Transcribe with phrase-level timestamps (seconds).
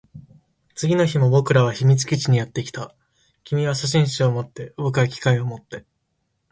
[0.73, 2.95] 次の日も僕らは秘密基地にやってきた。
[3.43, 5.85] 君は写真集を持って、僕は機械を持って。